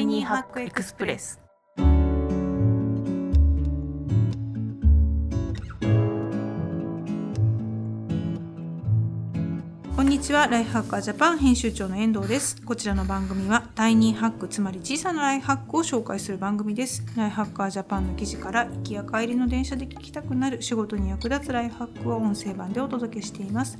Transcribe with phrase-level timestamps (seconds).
[0.00, 1.38] イニーハックエクスプレス。
[9.94, 10.46] こんにちは。
[10.46, 12.62] ライフハッカージャパン編集長の遠藤です。
[12.62, 17.04] こちらの番組はタイニーハックつまり小さなライフハックを紹介する番組です。
[17.14, 23.78] ライフハッカージャパンの記事から行きや帰りの電車で聞きたくなる仕事に役立つライフハックを音声版でお届けしています。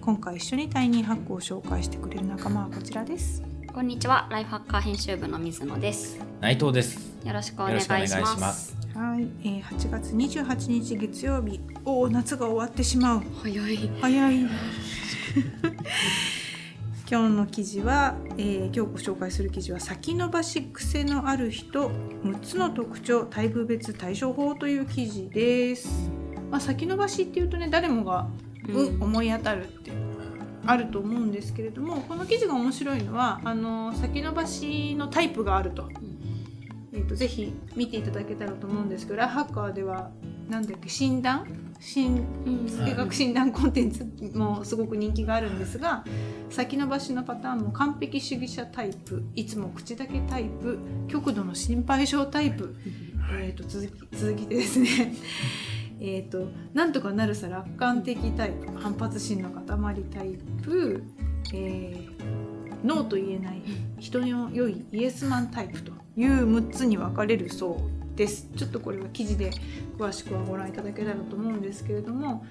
[0.00, 3.55] 今回一緒にタイニーハックを紹介してくれる仲間はこちらです。
[3.76, 6.18] こんにちは、ライフハッカー編集部の水野です。
[6.40, 7.14] 内藤です。
[7.26, 8.40] よろしくお願いします。
[8.40, 8.74] ます。
[8.94, 11.60] はい、えー、8月28日月曜日。
[11.84, 13.22] おお夏が終わってしまう。
[13.42, 13.76] 早い。
[14.00, 14.40] 早い。
[17.06, 21.90] 今日の記事は、えー今日ご紹介する記事は先延ばし癖のある人。
[22.24, 23.26] 6つの特徴。
[23.26, 26.10] タイプ別対処法という記事です、
[26.50, 28.26] まあ、先延ばしっていうとね誰もが、
[28.70, 29.02] うんうん。
[29.02, 30.05] 思い当たるって
[30.66, 35.88] あると思うんですけれどもこの記事が面白いのはあの先延ばしのタイプがあると,、
[36.92, 40.10] えー、とぜひ見ていただけたらと思うんですけどラハッカーでは
[40.48, 41.46] なんだっけ診断？
[41.80, 46.04] 診うん性格診断コンテンツもすごく人気があるんですが
[46.48, 50.78] 先延ばしのパターンも完璧主義者タイプいつも口だけタイプ
[51.08, 52.74] 極度の心配性タイプ、
[53.38, 55.14] えー、と続き続きでですね
[56.00, 59.64] えーとなんとかなるさ楽観的タイプ反発心の塊
[60.04, 61.02] タイプ、
[61.52, 62.46] えー
[62.84, 63.62] ノーと言えない
[63.98, 67.80] 人の良いイエスマンタイプという6つに分かれるそ
[68.14, 68.48] うです。
[68.56, 69.50] ちょっとこれは記事で
[69.98, 72.46] 詳しくはご覧いただけたらと思うんですけれども、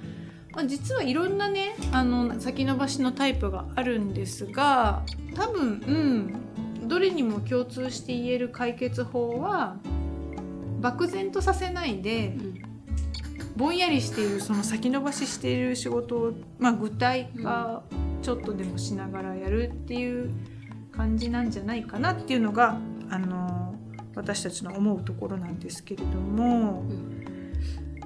[0.53, 5.03] まあ、実はいろんなねあの先延ばしのタイプがあるんですが
[5.35, 9.77] 多分うんどれにも共通して言える解決法は
[10.81, 12.37] 漠然とさせないで
[13.55, 17.83] ぼんやりしているその先延ばししている仕事を、まあ、具体化
[18.21, 20.31] ちょっとでもしながらやるっていう
[20.91, 22.77] 感じなんじゃないかなっていうのが
[23.09, 23.75] あの
[24.15, 26.83] 私たちの思うところなんですけれども、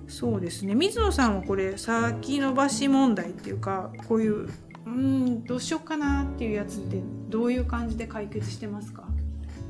[0.07, 0.73] そうですね。
[0.73, 4.49] 水野さんはこれ先延ばし問題っていうかこういう
[4.85, 6.99] うんどうしようかなっていうやつって
[7.29, 9.03] どういう感じで解決してますか？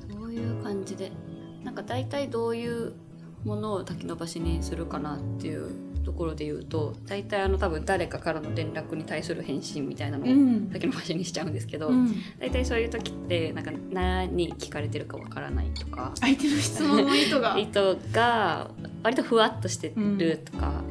[0.10, 1.12] どういう感じで、
[1.64, 2.94] なんか大体どういう
[3.44, 5.72] ものを先延ばしにするかなっていう
[6.04, 10.70] ところで言うと、大体あの多分誰かからの連絡に対する返信みたいなのをん。
[10.72, 12.16] 先延ばしにしちゃうんですけど、うん。
[12.40, 16.12] 大体そういう時ってなんか何聞かれてるかわからないとか。
[16.20, 17.58] 相手の質問の意図が。
[17.60, 18.72] 意図が
[19.04, 20.82] 割とふわっとしてるとか,、なん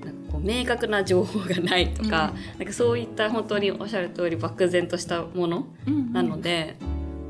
[0.00, 5.66] かこう明確な情報がないとか,、なんかそういった本当におっしゃる通り漠然としたもの
[6.12, 6.76] なので、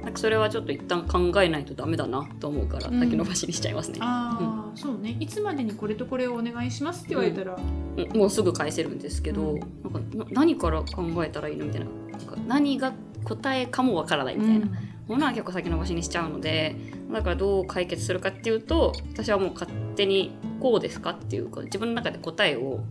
[0.03, 3.01] なんかそれはちょっと一旦考えないとダメだなと思うからうん。
[3.01, 5.17] 先延ばしにしちゃいますね、ああ、そうね。
[5.21, 8.17] いつまでにこれとこれをお願いしますって言われたら、うん。
[8.17, 9.61] もうすぐ返せるんですけど、うん。
[9.61, 11.87] なんかな何から考えたらいいのみたいな。
[11.87, 12.93] なんか何が
[13.25, 14.67] 答えかもわからないみたいな。
[15.07, 16.77] ものは結構先延ばしにしちゃうので
[17.11, 20.31] だからどう解決するかっていうと私はもう勝手に
[20.61, 22.85] こうですかっていうか自分の中で答えを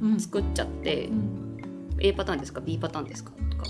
[0.00, 0.20] うん。
[0.20, 1.58] 作っちゃって、うん。
[2.00, 3.64] A パターンですか B パターンですかとか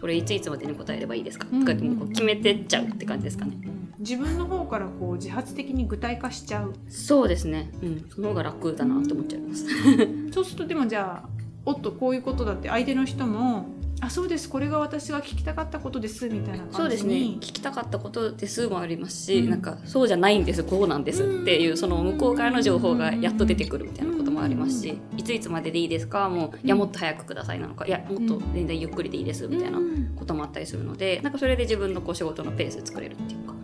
[0.00, 1.46] これいついつまでに答えればいいですか？
[1.52, 1.60] うん。
[1.60, 3.56] とかってもう決めてっちゃうって感じですかね。
[3.98, 6.74] 自分の方からこう自発的に具体化しちゃう。
[6.88, 9.66] そうですね、うん、その方が楽だなって思っちゃいます。
[10.32, 11.28] そうするとでもじゃあ
[11.64, 13.66] おっとこういうことだって相手の人も
[14.00, 14.48] あそうです。
[14.48, 17.14] これが私が聞きたかったことですみたいなそうですね。
[17.16, 19.50] 聞きたかったことですもありますし、うん。
[19.50, 20.62] なんかそうじゃないんです。
[20.62, 21.76] こうなんですっていううん。
[21.76, 26.28] その向こうからの情報がやっと出てくるみたいなこともありますし、いついつまででいいですか？
[26.28, 27.60] もういやもっと早くください。
[27.60, 30.14] なのかいやもっと全然ゆっくりでいいですみたいなうん。
[30.16, 33.54] こともあったりするのでなんかそれで自分のこう仕事のペース作れるっていうか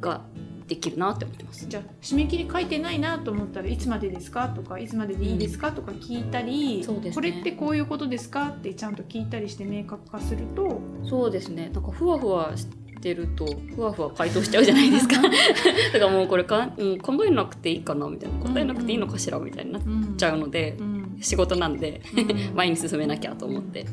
[0.00, 0.20] が
[0.68, 1.66] できるなって思ってます。
[1.66, 4.48] じゃあ締め切り書いてないなと思ったらいつまでですか？
[4.48, 5.72] とかいつまででいいですか？
[5.72, 7.12] とか聞いたり、ね。
[7.12, 8.48] これってこういうことですか？
[8.48, 10.80] ってちゃんと聞いたりして明確化すると。
[11.04, 11.68] そうですね。
[11.74, 12.76] なんかふわふわして
[13.14, 15.16] るとふわふわ回答しちゃうじゃないですか。
[15.22, 18.38] だからもうこれか、うん、考えなくていいかなみたいな。
[18.38, 21.18] 答えなくていいのかしらみたいになっうんちゃうので、うん。
[21.20, 22.54] 仕事なんでうん。
[22.56, 23.86] 前に進めなきゃと思って、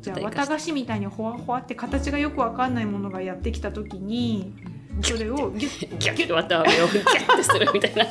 [0.00, 4.52] じゃあ綿菓子みたいにほわほわって形がよくわかんないものがやってきた時に
[5.02, 8.06] それをギュッギュッと綿あめを ギュッてするみたいな。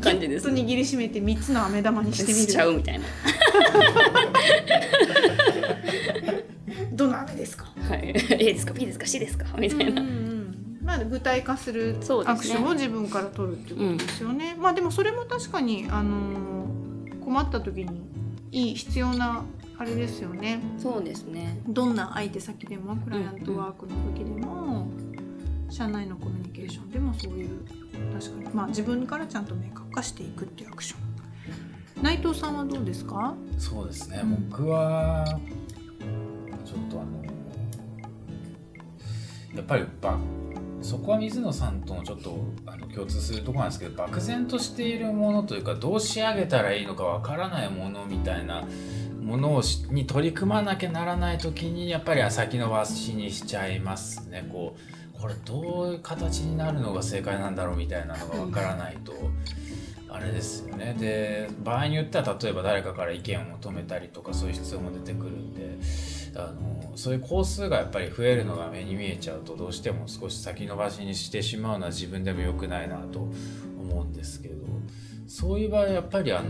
[0.00, 3.04] 感じですギュッと握りしめて3つの飴玉にしてみしちゃるうみたいな
[7.50, 7.72] ですか？
[7.88, 8.08] はい。
[8.32, 9.46] A ですか？B ですか？C ですか？
[9.58, 10.78] みたいな、うんうんうん。
[10.82, 14.56] まあ、具体化するアクションを自分から取るってことですよね。
[14.58, 18.00] まあでもそれも確かに、あのー困った時に
[18.50, 19.44] いい必要な
[19.78, 20.60] あれですよね。
[20.78, 21.60] そうですね。
[21.68, 24.88] どんな相手先でもクライアントワークの時でも、
[25.68, 27.50] 社内のコミュニケーションでもそういう
[28.12, 28.54] 確かに。
[28.54, 30.96] まあ自分からちゃんと明確化していくっていうアクショ
[32.00, 32.02] ン。
[32.02, 33.34] 内藤さんはどうですか？
[33.58, 35.24] そうですね、うん僕は
[39.60, 40.18] やっぱりば
[40.80, 48.64] そこは水野さんとのちょっとあの共通するとこなんですけど漠然としているものというかどう仕上げたらいいのかわからないものみたいな
[49.20, 54.74] ものをに取り組まなきゃならない時にやっぱり先延ばしにしちゃいますねこ
[55.14, 59.12] うこれどういう形になるのが正解なんだろうみたいなのがわからないと。
[60.12, 65.78] あれですよねで場合によっては例えば誰かから意見を求めたりとかそういう必要も出てくるんで
[66.34, 73.28] あのそういう工数がやっぱり増えるのが目に見えちゃうとどうしても少し先延ばしにしてしまうのは自分でも良くないなと
[73.78, 74.66] 思うんですけど
[75.26, 76.48] そういう場合やっぱりあの、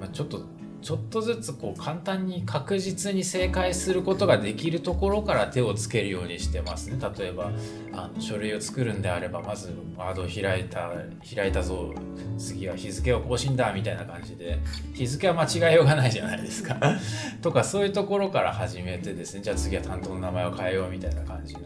[0.00, 0.44] まあ、ちょっと
[0.86, 6.98] ちょっとずつこう簡単に確実に正解することができるところから手をつけるようにしてますね。
[7.18, 7.50] 例えば
[7.92, 10.92] あの書類を作るんであればまずワードを開いた
[11.34, 11.92] 開いたぞ
[12.38, 14.60] 次は日付を更新だみたいな感じで
[14.94, 16.78] 日付は間違いようがないじゃないですか。
[17.42, 19.40] とかそういうところから始めてですね。
[19.42, 21.62] じゃあ次は担当の名前を変えようみたいな感じの。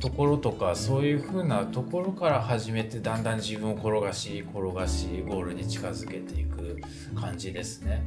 [0.00, 6.78] ところとかそういう風なところから始めてだんだん自分を転がし転がしゴールに近づけていく
[7.14, 8.04] 感じですね。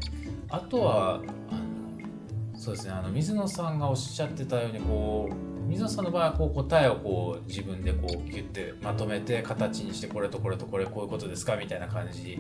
[0.49, 1.15] あとは
[1.49, 12.37] あのそうですねあの水野さんがおっしゃってたようにこう水野さんの場合はこう答えをこう自分でこうギュッてまとめて形にしてこれとこれとこれこういうことですかみたいな感じ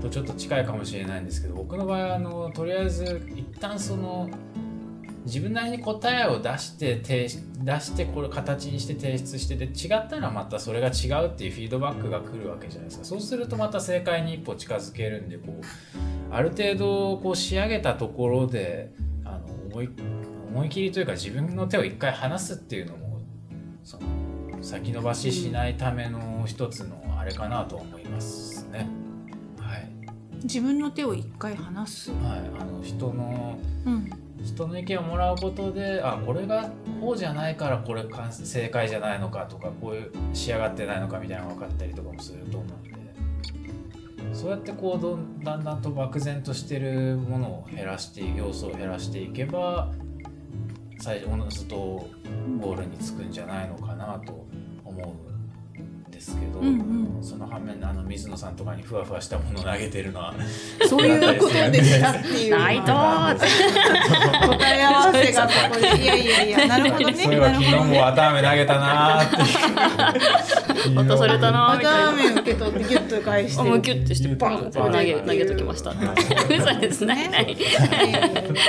[0.00, 4.30] とちょっと近いかもしれないんですけど僕の場合はあのとりあえず一旦その
[5.24, 13.04] 自分なりに答えを出して出してこれ形にして提出してで違ったらまたそれが違うっていうフィードバックが来るわけじゃないですか。
[13.04, 18.92] そうするとまた正解に一歩近づけるんでこうある程度こう仕上げたところで
[19.24, 19.88] あの思い
[20.48, 23.20] 思い切りというか自分の手を一回離すっていうのも
[23.84, 28.88] その先延ばししないための一つのあれかなと思いますね。
[29.58, 29.88] はい、
[30.42, 42.92] 自分の手を一回離す、はい、あの人の、うん人の意見をもらうことであこれがこうじゃないからこれ正解じゃないのかとかこういう仕上がってないのかみたいなのが分かったりとかもすると思うんで。
[44.32, 49.90] そうやってこうだんだんと漠然としてるものを減らして要素を減らしていけば
[50.98, 54.46] 最おのずとゴールにつくんじゃないのかなと
[54.84, 55.31] 思うで。
[56.22, 56.66] すけど、うん
[57.16, 60.34] うん、その反面あの水野さんとかにふわふわしたものを投げてるのは
[60.88, 62.58] そういうことでしたっていう。
[62.58, 67.14] ないと答え合わせがここでいやいやいやなるほどね。
[67.14, 69.36] そういえば昨日も綿あめ投げたなって。
[70.94, 75.90] 渡されたな綿あめ受け取ってギュッと返してもうギュッてしてパン投げ投げときました。
[75.90, 77.04] 嘘です。
[77.04, 77.30] ね。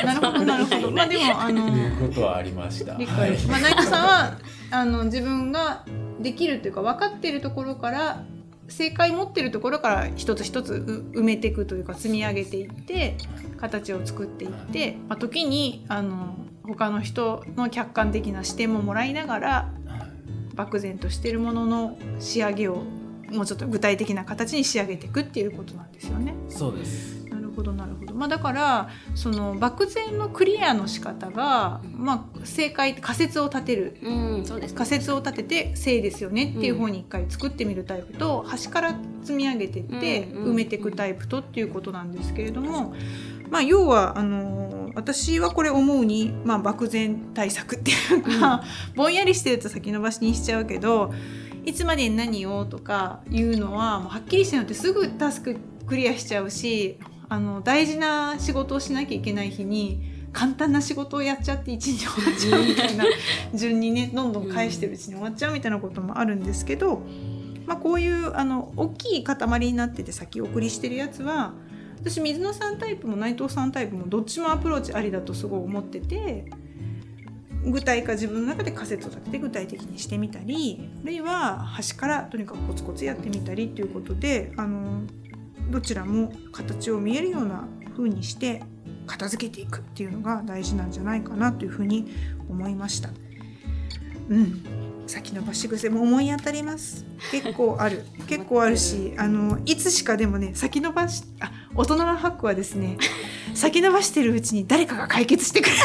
[0.04, 0.92] なるほどなるほど。
[0.92, 2.96] まあでもあの いうことはありました。
[2.98, 4.38] 理解まあ内藤さんは
[4.72, 5.84] あの自分が
[6.24, 8.24] できるというか分かっているところから
[8.68, 10.74] 正解持ってるところから一つ一つ
[11.14, 13.18] 埋めていくというか積み上げていって
[13.58, 19.70] 形を作っていって、まあ、時にあの他の人の客観的な視点ももらいながら
[20.56, 22.84] 漠然としてるものの仕上げを
[23.31, 26.36] もうちょっと具体的な形に仕上げていくっていうことなんですよね。
[26.50, 27.23] そうです
[27.56, 42.94] ほどなるほど、まあ、だからその漠然のクリアの仕方が、まあ、正解仮説を立てる、うん、そうです、仮説を立てて正ですよねっていう方に一回作ってみるタイプと、端から積み上げてって埋めていくタイプとっていうことなんですけれども、
[43.50, 51.14] まあ、要はあの私はこれ思うに、まあ、漠然対策っていうか、うん、ぼんやりしてると先延ばしにしちゃうけど
[51.66, 56.98] いつまでに何をとかいうのはもうはっきりしてるのってすぐタスククリアしちゃうし
[57.33, 63.06] あの大事な仕事をしなきゃいけない日に簡単な仕事をやっちゃって一日終わっちゃうみたいな
[63.56, 67.02] 順にねどんどん返してるうちに終わっちゃうみたいなこともあるんですけど、
[67.66, 71.56] まあ、こういうあの大きい塊になってて先送りしてるやつは
[71.99, 76.45] 私水野さんタイプも内藤さんタイプもどっちもアプローチありだとすごい思ってて。
[77.66, 85.04] 具体化自分の中で仮説を立てて具体的にしてみたりあるいは端からとにかくコツコツやってみたりということであの
[85.73, 88.61] どちらも形を見えるような風にして
[89.07, 92.06] 片付けていくっていうのが大事なんじゃないかなというふうに
[92.47, 93.09] 思いました。
[94.30, 94.63] うん。
[95.07, 97.06] 先延ばし癖も思い当たります。
[97.31, 98.06] 結構ある。
[98.30, 102.97] 結構あるしあのいつしかでもね先延ばしあ大人のハックはですね
[103.56, 105.77] 先延ばしてるうちに誰かが解決してくれる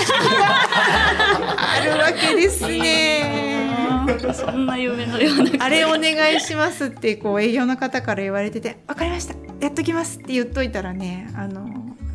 [4.39, 9.35] そんな夢のようなあれお願いしますってこう営業の方から言われてて分かりました。
[9.61, 11.69] やっときますって言っといたらねあの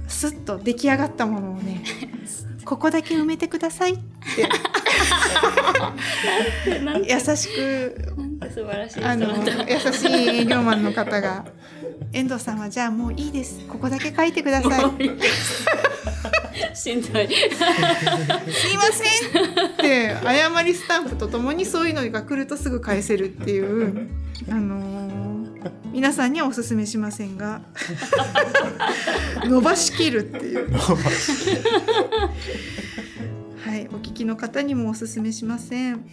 [0.07, 1.83] スッと出来上がったものをね
[2.63, 4.03] ここだけ埋めてくださいって。
[7.05, 8.15] 優しく
[8.53, 9.27] 素晴らしいあの
[9.67, 11.45] 優しい営業マンの方が
[12.13, 13.59] 遠藤さんはじゃあもういいです。
[13.67, 15.09] ここだけ書いてください
[16.73, 17.27] しんどい。
[17.27, 24.09] すいませんって謝りスタンプとともにそういうのが来るとすぐ返せるっていう
[24.49, 27.61] あのー、皆さんにはおすすめしませんが
[29.45, 30.71] 伸ばしきるっていう。
[33.63, 36.05] はいお聞きの方にもおすすめしません。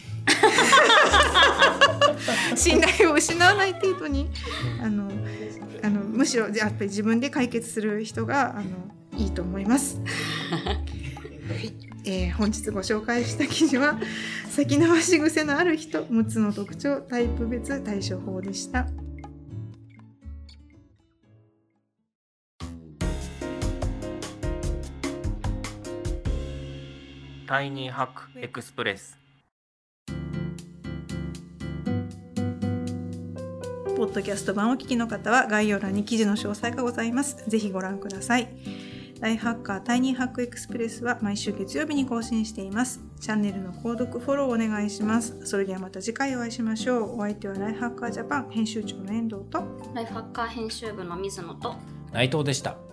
[2.55, 4.31] 信頼を失わない程度に
[4.83, 5.11] あの
[5.83, 8.65] あのむしろやっぱり自分で解決する人があの
[9.17, 10.01] いいと思います。
[10.57, 13.99] はいえー、本日ご紹介した記事は
[14.49, 18.87] 先延ばし癖のある人6つの特徴タイプ別対処法でした。
[27.47, 29.19] タイニーハックエクスプレス
[33.97, 37.45] ポッドキャスト版をお聞きの方は概要欄に記事の詳細がございます。
[37.49, 38.49] ぜひご覧ください。
[39.21, 43.01] ライフハッカータイニーハックエクスプレスは毎週月曜日に更新しています。
[43.21, 45.45] チャンネルの購読、フォローお願いします。
[45.45, 47.17] それではまた次回お会いしましょう。
[47.17, 49.63] お相手はライフハッカージャパン編集長の遠藤と
[49.95, 51.75] ライフハッカー編集部の水野と
[52.13, 52.90] 内藤でした。